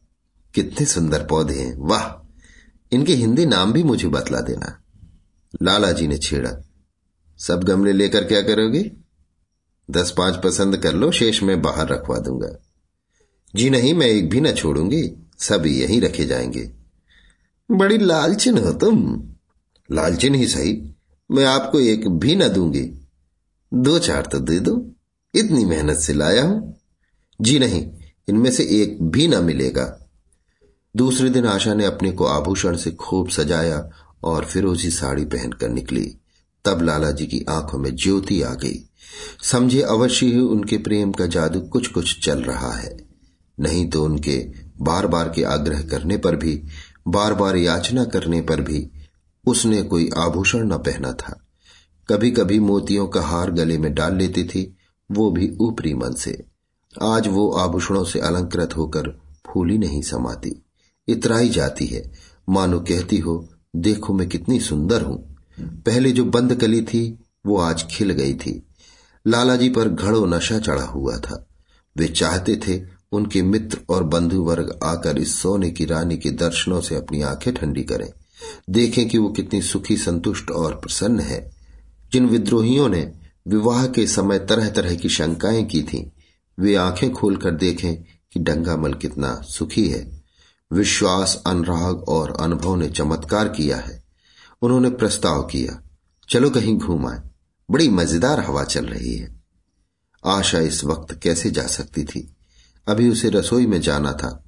[0.56, 2.26] कितने सुंदर पौधे हैं। वाह!
[2.92, 4.82] इनके हिंदी नाम भी मुझे बतला देना।
[5.64, 6.69] लाला जी ने छेड़ा।
[7.40, 8.92] सब गमले लेकर क्या करोगे?
[9.92, 12.60] दस पाँच पसंद कर लो, शेष में बाहर रखवा दूँगा।
[13.56, 16.72] जी नहीं, मैं एक भी न छोड़ूँगी, सब यहीं रखे जाएँगे।
[17.72, 19.24] बड़ी लालचिन हो तुम।
[19.92, 20.96] लालचिन ही सही,
[21.32, 23.08] मैं आपको एक भी ना दूँगी।
[23.74, 24.92] दो चार तो दे दो,
[25.36, 26.80] इतनी मेहनत से लाया हूँ।
[27.42, 27.92] जी नहीं,
[28.30, 30.10] इनमें से एक भी ना मिलेगा।
[30.96, 33.90] दूसरे दिन आशा ने अपने को आभूषण से खूब सजाया
[34.24, 36.18] और फिरोजी साड़ी पहनकर निकली।
[36.70, 38.90] तब लाला जी की आँखों में ज्योति आ गई।
[39.44, 42.98] समझे अवश्य ही उनके प्रेम का जादू कुछ कुछ चल रहा है।
[43.60, 44.52] नहीं तो उनके
[44.82, 46.64] बार बार के आग्रह करने पर भी
[47.08, 48.92] बार बार याचना करने पर भी
[49.48, 51.46] उसने कोई आभूषण न पहना था।
[52.10, 54.78] कभी कभी मोतियों का हार गले में डाल लेती थी,
[55.12, 56.46] वो भी ऊपरी मन से।
[57.02, 60.66] आज वो आभूषणों से अलंकृत होकर फूली नहीं समाती।
[61.08, 62.12] इतराई जाती है।
[62.50, 65.29] मानो कहती हो, देखो मैं कितनी सुंदर हूँ।
[65.62, 68.68] पहले जो बंद कली थी वो आज खिल गई थी।
[69.28, 71.48] लालाजी पर घड़ो नशा चढ़ा हुआ था।
[71.98, 76.82] वे चाहते थे उनके मित्र और बंधु वर्ग आकर इस सोने की रानी के दर्शनों
[76.82, 78.12] से अपनी आँखें ठंडी करें।
[78.70, 81.52] देखें कि वो कितनी सुखी संतुष्ट और प्रसन्न है।
[82.14, 83.14] जिन विद्रोहियों ने
[83.48, 86.10] विवाह के समय तरह तरह की शंकाएँ की थीं,
[86.60, 87.96] वे आँखें खोलकर देखें
[88.34, 90.22] कि डंगामल कितना सुखी है।
[90.74, 94.09] विश्वास अनुराग और अनुभव ने चमत्कार किया है।
[94.62, 95.82] उन्होंने प्रस्ताव किया,
[96.30, 97.22] चलो कहीं घूम आए।
[97.72, 99.42] बड़ी मज़ेदार हवा चल रही है।
[100.26, 102.36] आशा इस वक्त कैसे जा सकती थी?
[102.88, 104.46] अभी उसे रसोई में जाना था।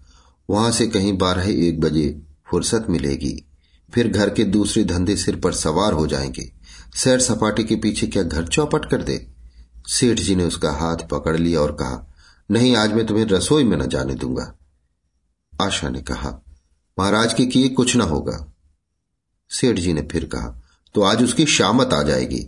[0.50, 3.48] वहाँ से कहीं बारह एक बजे फुर्सत मिलेगी।
[3.94, 6.52] फिर घर के दूसरे धंधे सिर पर सवार हो जाएँगे।
[6.96, 9.32] सैर सपाटे के पीछे क्या घर चौपट कर दे?
[9.88, 12.14] सेठ जी ने उसका हाथ पकड़ लिया और कहा,
[12.52, 14.56] नहीं, आज मैं तुम्हें रसोई में न जाने दूँगा।
[15.62, 16.44] आशा ने कहा,
[17.00, 18.51] महाराज के किए कुछ ना होगा।
[19.52, 20.62] सेठ जी ने फिर कहा
[20.96, 22.48] तो आज उसकी शामत आ जाएगी.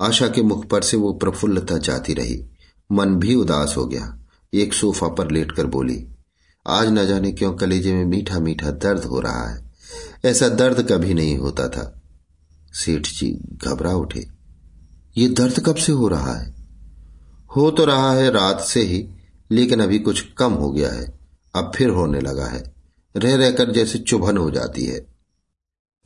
[0.00, 2.44] आशा के मुख पर से वो प्रफुल्लता जाती रही।
[2.92, 4.18] मन भी उदास हो गया।
[4.54, 6.06] एक सोफा पर लेटकर बोली,
[6.66, 9.72] आज न जाने क्यों कलेजे में मीठा मीठा दर्द हो रहा है।
[10.24, 12.00] ऐसा दर्द कभी नहीं होता था।
[12.72, 14.26] सेठ जी घबरा उठे।
[15.16, 16.54] ये दर्द कब से हो रहा है?
[17.56, 19.08] हो तो रहा है रात से ही,
[19.50, 21.18] लेकिन अभी कुछ कम हो गया है।
[21.54, 22.74] अब फिर होने लगा है।
[23.16, 25.13] रह रहकर जैसे चुभन हो जाती है।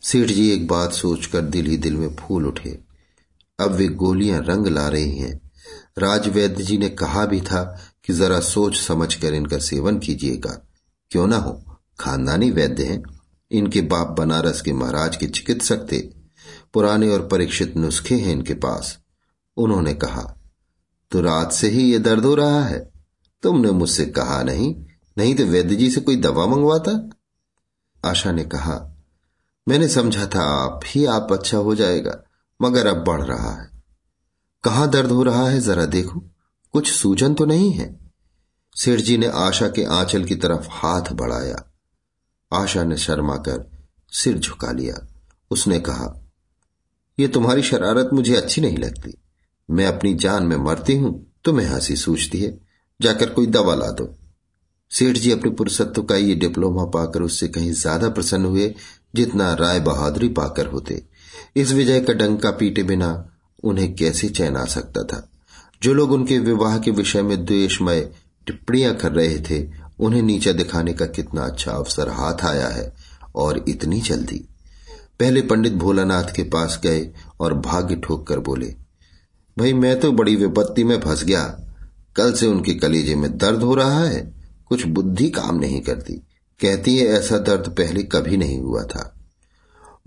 [0.02, 2.78] सेठ जी एक बात सोचकर दिल ही दिल में फूल उठे।
[3.60, 5.50] अब वे गोलियाँ रंग ला रही हैं।
[5.98, 10.66] राजवैद्य जी ने कहा भी था कि जरा सोच समझ कर इनका सेवन कीजिएगा।
[11.10, 11.80] क्यों ना हो?
[12.00, 13.02] खानदानी वैद्य हैं।
[13.50, 15.98] इनके बाप बनारस के महाराज के चिकित्सक थे।
[16.74, 18.98] पुराने और परीक्षित नुस्खे हैं इनके पास।
[19.56, 20.34] उन्होंने कहा
[21.10, 22.90] तो रात से ही ये दर्द हो रहा है।
[23.42, 24.74] तुमने मुझसे कहा नहीं।
[25.18, 27.10] नहीं तो वैद्य जी से कोई दवा मंगवाता?
[28.04, 28.94] आशा ने कहा
[29.68, 32.22] मैंने समझा था, आप ही आप अच्छा हो जाएगा,
[32.62, 33.70] मगर अब बढ़ रहा है।
[34.64, 36.20] कहाँ दर्द हो रहा है जरा देखो,
[36.72, 38.00] कुछ सूजन तो नहीं है?
[38.76, 41.72] सेठ जी ने आशा के आंचल की तरफ़ हाथ बढ़ाया।
[42.52, 43.70] आशा ने शर्मा कर
[44.12, 45.06] सिर झुका लिया।
[45.50, 46.24] उसने कहा
[47.18, 49.14] यह तुम्हारी शरारत मुझे अच्छी नहीं लगती।
[49.70, 52.58] मैं अपनी जान में मरती हूँ, तुम्हें हँसी सूझती है।
[53.00, 54.14] जाकर कोई दवा ला दो।
[54.90, 58.74] सेठ जी अपने पुरुषत्व का ये डिप्लोमा पाकर उससे कहीं ज़्यादा प्रसन्न हुए
[59.14, 61.02] जितना राय बहादुरी पाकर होते।
[61.56, 63.28] इस विजय का डंका पीटे बिना
[63.64, 65.28] उन्हें कैसे चैन आ सकता था?
[65.82, 68.00] जो लोग उनके विवाह के विषय में द्वेषमय
[68.46, 72.92] टिप्पणियाँ कर रहे थे, उन्हें नीचा दिखाने का कितना अच्छा अवसर हाथ आया है
[73.34, 74.48] और इतनी जल्दी।
[75.20, 78.74] पहले पंडित भोलानाथ के पास गए और भाग्य ठोक कर बोले,
[79.58, 81.60] भाई, मैं तो बड़ी विपत्ति में फंस गया।
[82.16, 84.34] कल से उनके कलेजे में दर्द हो रहा है,
[84.66, 86.22] कुछ बुद्धि काम नहीं करती।
[86.60, 89.14] कहती है, ऐसा दर्द पहले कभी नहीं हुआ था।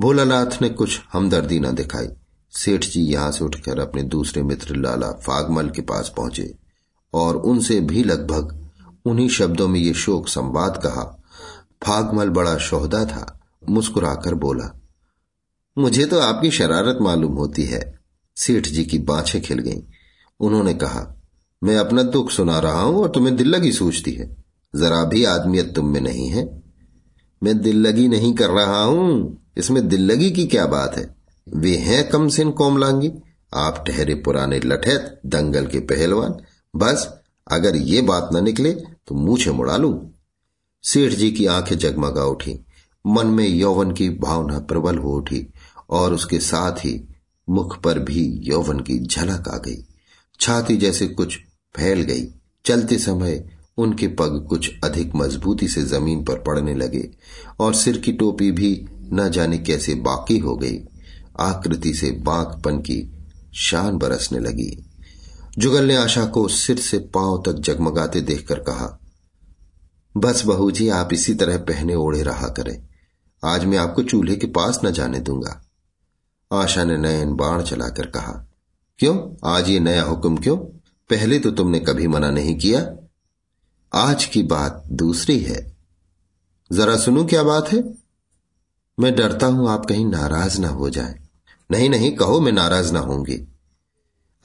[0.02, 2.08] भोलानाथ ने कुछ हमदर्दी न दिखाई।
[2.54, 6.54] सेठ जी यहाँ से उठकर अपने दूसरे मित्र लाला फागमल के पास पहुँचे
[7.14, 8.58] और उनसे भी लगभग
[9.06, 11.04] उन्हीं शब्दों में ये शोक संवाद कहा।
[11.86, 14.72] फागमल बड़ा शोहदा था, मुस्कुराकर बोला,
[15.78, 17.82] मुझे तो आपकी शरारत मालूम होती है।
[18.38, 19.82] सेठ जी की बाछें खिल गईं।
[20.40, 21.08] उन्होंने कहा,
[21.64, 24.41] मैं अपना दुख सुना रहा हूँ और तुम्हें दिल लगी सूझती है।
[24.76, 26.64] जरा भी आदमियत तुम में नहीं है।
[27.44, 31.16] मैं दिल लगी नहीं कर रहा हूँ। इसमें दिल लगी की क्या बात है?
[31.56, 33.12] वे हैं कम सिन कोमलांगी
[33.54, 36.36] आप ठहरे पुराने लठैत, दंगल के पहलवान।
[36.76, 37.14] बस,
[37.52, 38.72] अगर ये बात न निकले
[39.08, 40.12] तो मुझे मुड़ा लू।
[40.84, 42.66] सेठ जी की आँखें जगमगा उठी।
[43.08, 45.54] मन में यौवन की भावना प्रबल हो उठी
[45.90, 47.08] और उसके साथ ही
[47.50, 49.86] मुख पर भी यौवन की झलक आ गई।
[50.40, 51.38] छाती जैसे कुछ
[51.76, 52.28] फैल गई।
[52.66, 57.10] चलते समय उनके पग कुछ अधिक मजबूती से ज़मीन पर पड़ने लगे
[57.60, 60.80] और सिर की टोपी भी न जाने कैसे बाकी हो गई।
[61.40, 63.12] आकृति से बांकपन की
[63.54, 64.86] शान बरसने लगी।
[65.58, 69.00] जुगल ने आशा को सिर से पाँव तक जगमगाते देखकर कहा,
[70.18, 72.88] बस बहू जी आप इसी तरह पहने ओढ़े रहा करें।
[73.46, 75.62] आज मैं आपको चूल्हे के पास न जाने दूँगा।
[76.54, 78.48] आशा ने नयन बाण चलाकर कहा,
[79.00, 79.36] क्यों?
[79.46, 80.58] आज ये नया हुक्म क्यों?
[81.10, 83.01] पहले तो तुमने कभी मना नहीं किया।
[83.94, 85.78] आज की बात दूसरी है।
[86.72, 87.94] जरा सुनू क्या बात है।
[89.00, 91.20] मैं डरता हूँ आप कहीं नाराज़ ना हो जाए।
[91.72, 93.48] नहीं नहीं, कहो मैं नाराज़ ना होंगी।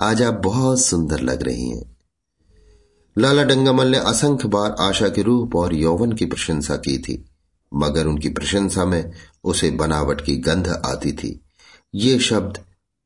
[0.01, 1.97] आज आप बहुत सुंदर लग रही हैं।
[3.19, 7.31] लाला डंगामल ने असंख्य बार आशा के रूप और यौवन की प्रशंसा की थी,
[7.75, 9.13] मगर उनकी प्रशंसा में
[9.45, 11.41] उसे बनावट की गंध आती थी।
[11.95, 12.59] ये शब्द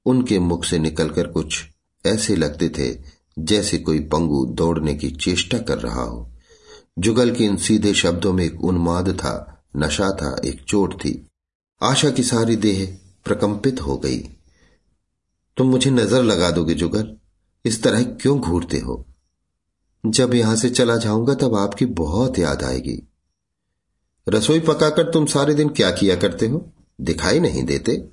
[0.07, 1.65] उनके मुख से निकलकर कुछ
[2.07, 3.03] ऐसे लगते थे
[3.39, 6.30] जैसे कोई पंगु दौड़ने की चेष्टा कर रहा हो।
[6.99, 11.29] जुगल के इन सीधे शब्दों में एक उन्माद था, नशा था, एक चोट थी।
[11.83, 14.19] आशा की सारी देह प्रकंपित हो गई।
[15.57, 17.17] तुम मुझे नज़र लगा दोगे जुगल,
[17.65, 19.07] इस तरह क्यों घूरते हो?
[20.07, 23.09] जब यहाँ से चला जाऊँगा तब आपकी बहुत याद आएगी।
[24.29, 26.73] रसोई पकाकर तुम सारे दिन क्या किया करते हो?
[27.01, 28.09] दिखाई नहीं देते।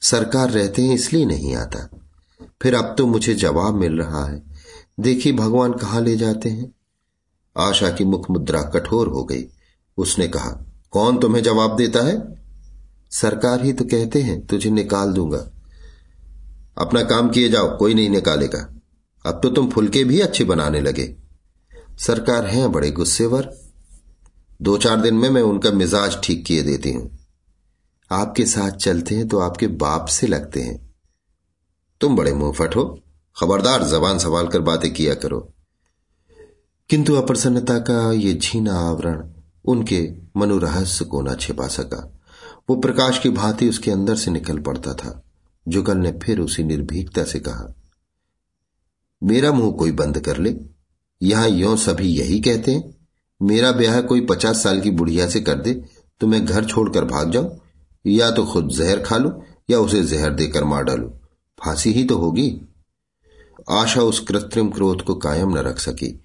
[0.00, 1.88] सरकार रहते हैं, इसलिए नहीं आता।
[2.62, 4.42] फिर अब तो मुझे जवाब मिल रहा है।
[5.00, 6.77] देखिए, भगवान कहाँ ले जाते हैं?
[7.58, 9.44] आशा की मुख मुद्रा कठोर हो गई।
[9.96, 12.38] उसने कहा, कौन तुम्हें जवाब देता है?
[13.10, 15.50] सरकार ही तो कहते हैं, तुझे निकाल दूँगा।
[16.78, 18.74] अपना काम किए जाओ, कोई नहीं निकालेगा।
[19.26, 21.16] अब तो तुम फुलके भी अच्छे बनाने लगे।
[21.98, 23.52] सरकार हैं बड़े गुस्सेवर।
[24.62, 27.18] दो चार दिन में मैं उनका मिजाज ठीक किए देती हूँ।
[28.10, 30.94] आपके साथ चलते हैं तो आपके बाप से लगते हैं।
[32.00, 33.02] तुम बड़े मुंहफट हो।
[33.36, 35.54] खबरदार जबान संभाल कर बातें किया करो।
[36.90, 39.22] किंतु अप्रसन्नता का ये झीना आवरण
[39.64, 40.00] उनके
[40.36, 41.98] मनोरहस्य को न छिपा सका।
[42.70, 45.10] वो प्रकाश की भांति उसके अंदर से निकल पड़ता था।
[45.66, 47.74] जुगल ने फिर उसी निर्भीकता से कहा,
[49.22, 50.54] मेरा मुँह कोई बंद कर ले।
[51.20, 52.94] यहाँ यो सभी यही कहते हैं,
[53.40, 55.74] मेरा ब्याह कोई पचास साल की बुढ़िया से कर दे
[56.20, 57.58] तो मैं घर छोड़कर भाग जाऊँ।
[58.04, 59.30] या तो खुद जहर खा लू,
[59.70, 61.08] या उसे जहर देकर मार डालू।
[61.58, 62.48] फांसी ही तो होगी।
[63.70, 66.20] आशा उस कृत्रिम क्रोध को कायम न रख सकी।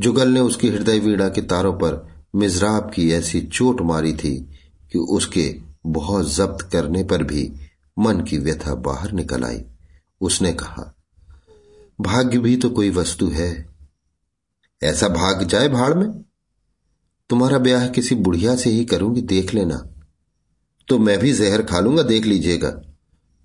[0.00, 4.40] जुगल ने उसकी हृदय वीणा के तारों पर मिजराब की ऐसी चोट मारी थी
[4.92, 7.52] कि उसके बहुत जब्त करने पर भी
[7.98, 9.64] मन की व्यथा बाहर निकल आई।
[10.20, 10.94] उसने कहा,
[12.00, 13.74] भाग्य भी तो कोई वस्तु है।
[14.82, 16.24] ऐसा भाग जाए भाड़ में।
[17.30, 19.86] तुम्हारा ब्याह किसी बुढ़िया से ही करूँगी, देख लेना।
[20.88, 22.70] तो मैं भी जहर खा लूँगा, देख लीजिएगा।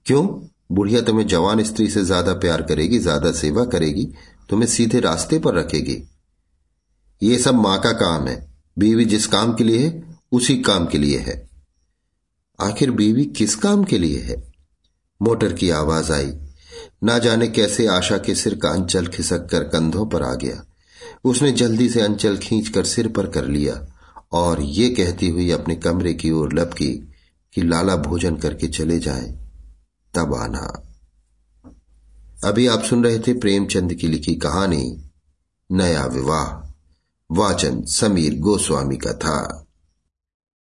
[0.06, 0.48] क्यों?
[0.72, 4.14] बुढ़िया तुम्हें जवान स्त्री से ज़्यादा प्यार करेगी, ज़्यादा सेवा करेगी,
[4.50, 6.10] तुम्हें सीधे रास्ते पर रखेगी।
[7.24, 10.98] ये सब माँ का काम है। बीवी जिस काम के लिए है, उसी काम के
[10.98, 11.50] लिए है।
[12.62, 14.54] आखिर बीवी किस काम के लिए है?
[15.22, 16.34] मोटर की आवाज़ आई।
[17.04, 20.64] ना जाने कैसे आशा के सिर का अंचल खिसक कर कंधों पर आ गया।
[21.24, 23.88] उसने जल्दी से अंचल खींचकर सिर पर कर लिया
[24.32, 26.94] और ये कहती हुई अपने कमरे की ओर लपकी
[27.54, 29.47] कि, लाला, भोजन करके चले जाए।
[30.14, 30.84] तब आना।
[32.44, 35.10] अभी आप सुन रहे थे प्रेमचंद की लिखी कहानी,
[35.72, 36.74] नया विवाह,
[37.32, 39.67] वाचन समीर गोस्वामी का था।